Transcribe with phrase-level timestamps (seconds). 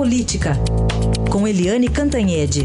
[0.00, 0.52] Política,
[1.30, 2.60] com Eliane Cantanhede.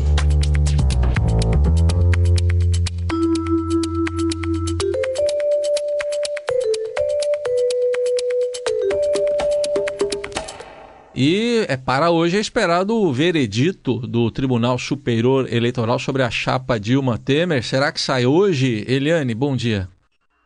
[11.14, 16.80] E é para hoje é esperado o veredito do Tribunal Superior Eleitoral sobre a chapa
[16.80, 17.62] Dilma Temer.
[17.64, 18.86] Será que sai hoje?
[18.88, 19.90] Eliane, bom dia.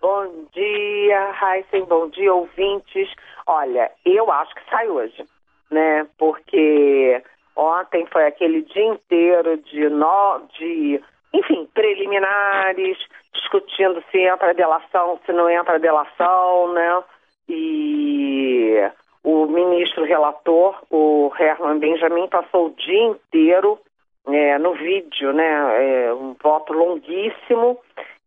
[0.02, 0.26] Bom
[0.56, 3.08] dia, Heisen, bom dia, ouvintes.
[3.46, 5.24] Olha, eu acho que sai hoje,
[5.70, 6.08] né?
[6.18, 7.22] Porque
[7.56, 11.02] ontem foi aquele dia inteiro de, no, de
[11.34, 12.98] enfim, preliminares,
[13.34, 17.04] discutindo se entra delação, se não entra delação, né?
[17.48, 18.90] E
[19.24, 23.80] o ministro relator, o Herman Benjamin, passou o dia inteiro
[24.28, 26.06] é, no vídeo, né?
[26.06, 27.80] É, um voto longuíssimo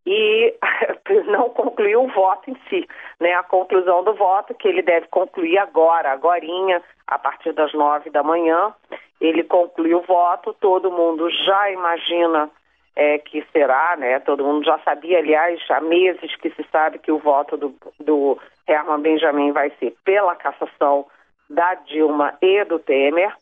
[0.06, 0.54] e
[1.26, 2.86] não concluiu o voto em si,
[3.20, 3.34] né?
[3.34, 8.22] A conclusão do voto que ele deve concluir agora, agorinha, a partir das nove da
[8.22, 8.74] manhã,
[9.20, 12.50] ele conclui o voto, todo mundo já imagina
[12.94, 14.18] é, que será, né?
[14.20, 18.38] Todo mundo já sabia, aliás, há meses que se sabe que o voto do, do
[18.66, 21.06] Herman Benjamin vai ser pela cassação
[21.48, 23.34] da Dilma e do Temer,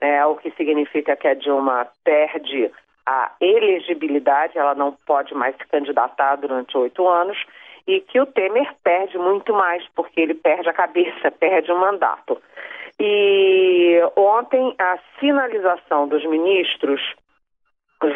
[0.00, 2.70] é, o que significa que a Dilma perde
[3.06, 7.38] a elegibilidade, ela não pode mais se candidatar durante oito anos,
[7.86, 12.40] e que o Temer perde muito mais, porque ele perde a cabeça, perde o mandato.
[12.98, 17.00] E ontem a sinalização dos ministros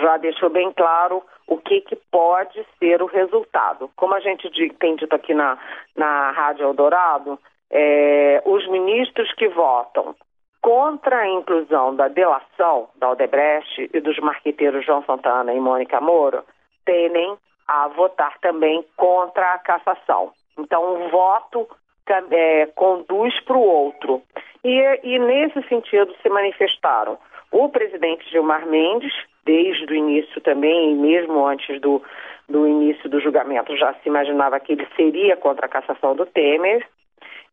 [0.01, 3.91] já deixou bem claro o que, que pode ser o resultado.
[3.97, 5.59] Como a gente tem dito aqui na,
[5.97, 7.39] na Rádio Eldorado,
[7.71, 10.15] é, os ministros que votam
[10.61, 16.45] contra a inclusão da delação da Aldebrecht e dos marqueteiros João Santana e Mônica Moro
[16.85, 20.33] tendem a votar também contra a cassação.
[20.59, 21.69] Então, um voto
[22.31, 24.23] é, conduz para o outro.
[24.65, 27.17] E, e, nesse sentido, se manifestaram
[27.51, 29.13] o presidente Gilmar Mendes,
[29.45, 32.03] desde o início também, mesmo antes do,
[32.49, 36.87] do início do julgamento, já se imaginava que ele seria contra a cassação do Temer,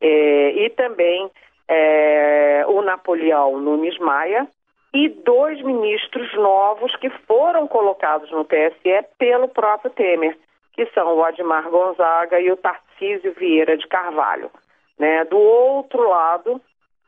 [0.01, 1.29] é, e também
[1.67, 4.47] é, o Napoleão Nunes Maia,
[4.93, 10.37] e dois ministros novos que foram colocados no TSE pelo próprio Temer,
[10.73, 14.49] que são o Admar Gonzaga e o Tarcísio Vieira de Carvalho.
[14.97, 15.25] Né?
[15.25, 16.61] Do outro lado,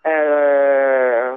[0.03, 1.33] é,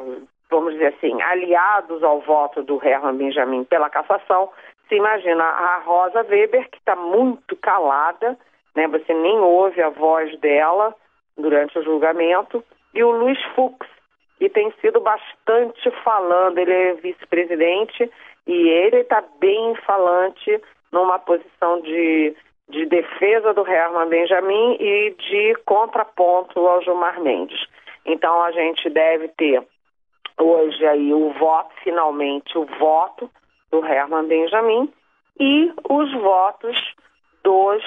[0.51, 4.51] vamos dizer assim, aliados ao voto do Herman Benjamin pela cassação,
[4.89, 8.37] se imagina a Rosa Weber, que está muito calada,
[8.75, 8.87] né?
[8.89, 10.95] você nem ouve a voz dela
[11.37, 12.63] durante o julgamento,
[12.95, 13.87] e o Luiz Fux,
[14.39, 18.11] que tem sido bastante falando, ele é vice-presidente
[18.47, 20.61] e ele está bem falante
[20.91, 22.35] numa posição de,
[22.69, 27.65] de defesa do Herman Benjamin e de contraponto ao Gilmar Mendes.
[28.05, 29.63] Então a gente deve ter
[30.39, 33.31] hoje aí o voto, finalmente, o voto
[33.71, 34.93] do Herman Benjamin
[35.39, 36.77] e os votos
[37.43, 37.83] dos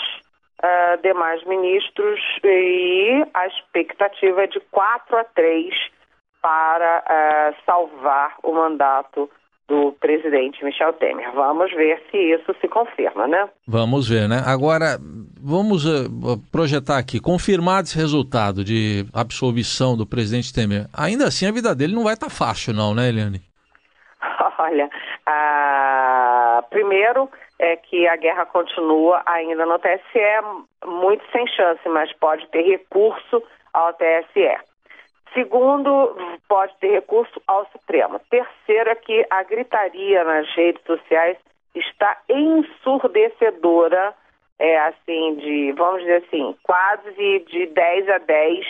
[0.65, 5.73] uh, demais ministros e a expectativa é de 4 a 3
[6.41, 9.29] para uh, salvar o mandato
[9.67, 11.31] do presidente Michel Temer.
[11.33, 13.49] Vamos ver se isso se confirma, né?
[13.67, 14.43] Vamos ver, né?
[14.45, 14.97] Agora,
[15.41, 16.07] vamos uh,
[16.51, 21.95] projetar aqui, confirmado esse resultado de absolvição do presidente Temer, ainda assim a vida dele
[21.95, 23.41] não vai estar tá fácil não, né, Eliane?
[24.59, 26.14] Olha, uh,
[26.75, 30.19] primeiro é que a guerra continua ainda no TSE,
[30.85, 33.41] muito sem chance, mas pode ter recurso
[33.73, 34.57] ao TSE.
[35.33, 36.17] Segundo,
[36.49, 38.19] pode ter recurso ao Supremo.
[38.29, 41.37] Terceiro é que a gritaria nas redes sociais
[41.73, 44.13] está ensurdecedora,
[44.59, 48.65] é assim, de, vamos dizer assim, quase de 10 a 10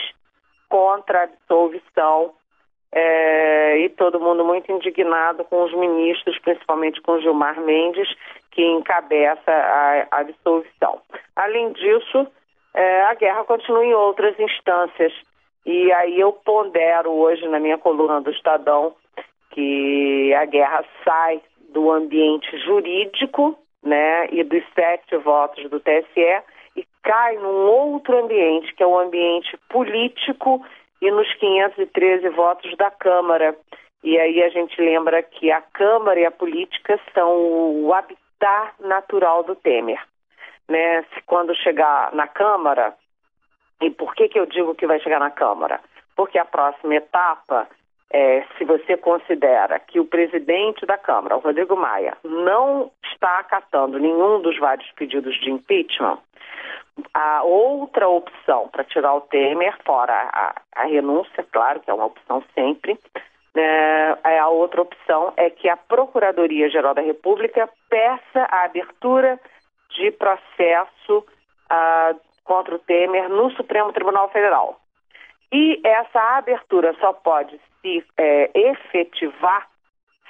[0.70, 2.36] contra a dissolução
[2.96, 8.08] é, e todo mundo muito indignado com os ministros, principalmente com Gilmar Mendes,
[8.52, 11.02] que encabeça a, a dissolução.
[11.36, 12.26] Além disso,
[12.74, 15.12] é, a guerra continua em outras instâncias
[15.66, 18.96] e aí eu pondero hoje na minha coluna do Estadão
[19.52, 26.42] que a guerra sai do ambiente jurídico, né, e dos sete votos do TSE
[26.76, 30.66] e cai num outro ambiente, que é o ambiente político
[31.06, 33.56] e nos 513 votos da Câmara.
[34.04, 37.32] E aí a gente lembra que a Câmara e a política são
[37.84, 40.02] o habitat natural do Temer.
[40.68, 41.04] Né?
[41.14, 42.96] Se quando chegar na Câmara,
[43.82, 45.80] e por que, que eu digo que vai chegar na Câmara?
[46.16, 47.68] Porque a próxima etapa,
[48.12, 54.00] é, se você considera que o presidente da Câmara, o Rodrigo Maia, não está acatando
[54.00, 56.18] nenhum dos vários pedidos de impeachment,
[57.14, 62.06] a outra opção para tirar o Temer, fora a, a renúncia, claro que é uma
[62.06, 63.00] opção sempre,
[63.56, 69.40] é, é, a outra opção é que a Procuradoria-Geral da República peça a abertura
[69.92, 71.26] de processo
[71.70, 72.14] ah,
[72.44, 74.80] contra o Temer no Supremo Tribunal Federal.
[75.54, 79.68] E essa abertura só pode se é, efetivar,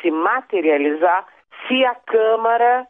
[0.02, 1.26] se materializar,
[1.68, 2.86] se a Câmara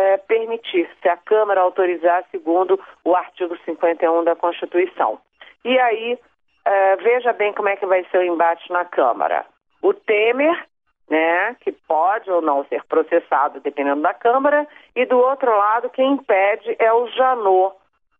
[0.00, 5.18] é, permitir, se a Câmara autorizar, segundo o artigo 51 da Constituição.
[5.64, 6.18] E aí,
[6.64, 9.46] é, veja bem como é que vai ser o embate na Câmara
[9.82, 10.66] o Temer,
[11.08, 16.12] né, que pode ou não ser processado dependendo da Câmara, e do outro lado quem
[16.12, 17.74] impede é o Janot,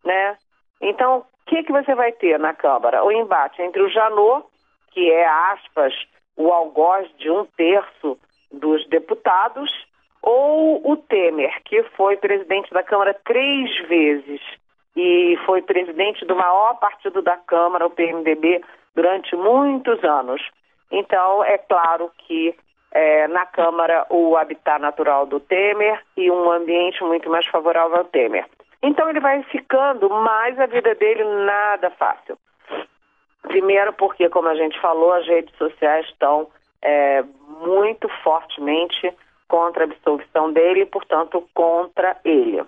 [0.05, 0.37] né?
[0.81, 3.05] Então, o que que você vai ter na Câmara?
[3.05, 4.47] O embate entre o Janot,
[4.93, 5.95] que é aspas
[6.37, 8.19] o algoz de um terço
[8.51, 9.71] dos deputados,
[10.23, 14.41] ou o Temer, que foi presidente da Câmara três vezes
[14.97, 18.63] e foi presidente do maior partido da Câmara, o PMDB,
[18.95, 20.43] durante muitos anos.
[20.91, 22.55] Então, é claro que
[22.93, 28.05] é, na Câmara o habitat natural do Temer e um ambiente muito mais favorável ao
[28.05, 28.45] Temer.
[28.83, 32.37] Então, ele vai ficando mais a vida dele nada fácil.
[33.43, 36.49] Primeiro, porque, como a gente falou, as redes sociais estão
[36.83, 37.23] é,
[37.63, 39.15] muito fortemente
[39.51, 42.63] contra a absolvição dele portanto, contra ele,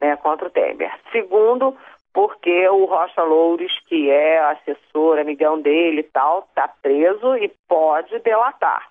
[0.00, 0.92] né, contra o Temer.
[1.12, 1.76] Segundo,
[2.14, 8.18] porque o Rocha Loures, que é assessor, amigão dele e tal, está preso e pode
[8.20, 8.88] delatar.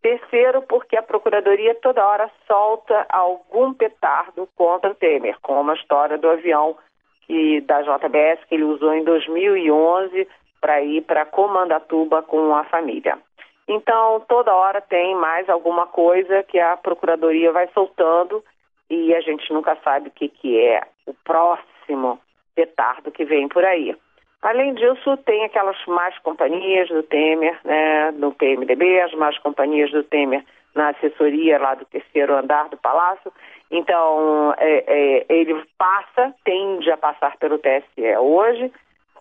[0.00, 6.18] Terceiro, porque a Procuradoria toda hora solta algum petardo contra o Temer, como a história
[6.18, 6.76] do avião
[7.22, 10.28] que, da JBS que ele usou em 2011
[10.60, 13.18] para ir para Comandatuba com a família.
[13.66, 18.44] Então, toda hora tem mais alguma coisa que a Procuradoria vai soltando
[18.90, 22.20] e a gente nunca sabe o que, que é o próximo
[22.54, 23.96] petardo que vem por aí.
[24.42, 30.02] Além disso, tem aquelas más companhias do Temer, né, no PMDB, as más companhias do
[30.04, 30.44] Temer
[30.74, 33.32] na assessoria lá do terceiro andar do Palácio.
[33.70, 38.70] Então, é, é, ele passa, tende a passar pelo TSE hoje,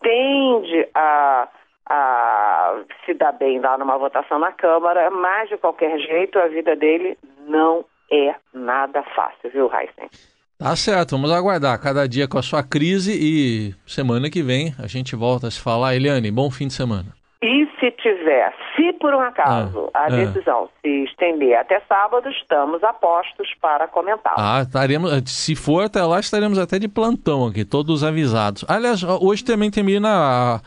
[0.01, 1.47] tende a,
[1.89, 2.75] a
[3.05, 7.17] se dar bem lá numa votação na Câmara, mas de qualquer jeito a vida dele
[7.47, 10.09] não é nada fácil, viu, Heisen?
[10.57, 14.87] Tá certo, vamos aguardar cada dia com a sua crise e semana que vem a
[14.87, 15.95] gente volta a se falar.
[15.95, 17.13] Eliane, bom fim de semana.
[17.41, 20.09] E se tiver, se por um acaso ah, a ah.
[20.09, 24.35] decisão se estender até sábado, estamos apostos para comentar.
[24.37, 28.63] Ah, estaremos, se for até lá, estaremos até de plantão aqui, todos avisados.
[28.69, 30.61] Aliás, hoje também termina a,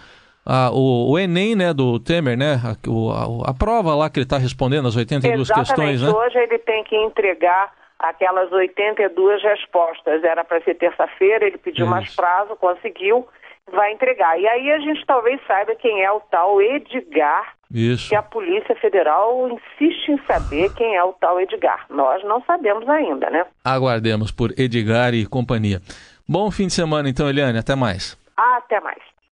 [0.47, 4.25] a, o, o, Enem, né, do Temer, né, a, a, a prova lá que ele
[4.25, 5.67] está respondendo, as 82 Exatamente.
[5.69, 6.11] questões, né?
[6.11, 10.23] hoje ele tem que entregar aquelas 82 respostas.
[10.23, 11.91] Era para ser terça-feira, ele pediu Isso.
[11.91, 13.27] mais prazo, conseguiu,
[13.73, 14.39] vai entregar.
[14.39, 18.09] E aí a gente talvez saiba quem é o tal Edgar, Isso.
[18.09, 21.87] que a Polícia Federal insiste em saber quem é o tal Edgar.
[21.91, 23.45] Nós não sabemos ainda, né?
[23.65, 25.81] Aguardemos por Edgar e companhia.
[26.29, 27.59] Bom fim de semana então, Eliane.
[27.59, 28.17] Até mais.
[28.37, 29.16] Até mais.